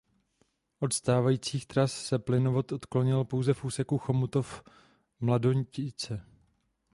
Od 0.79 0.93
stávajících 0.93 1.65
tras 1.65 1.93
se 2.05 2.19
plynovod 2.19 2.71
odklonil 2.71 3.23
pouze 3.23 3.53
v 3.53 3.63
úseku 3.63 3.97
Chomutov–Mladotice. 3.97 6.25